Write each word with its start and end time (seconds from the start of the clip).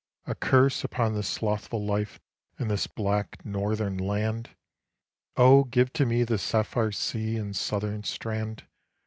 A 0.25 0.33
curse 0.33 0.83
upon 0.83 1.13
this 1.13 1.27
slothful 1.27 1.85
life 1.85 2.19
and 2.57 2.71
this 2.71 2.87
black 2.87 3.45
northern 3.45 3.99
land! 3.99 4.49
Oh, 5.37 5.65
give 5.65 5.93
to 5.93 6.07
me 6.07 6.23
the 6.23 6.39
sapphire 6.39 6.91
sea 6.91 7.35
and 7.37 7.55
southern 7.55 8.01
strand! 8.01 8.63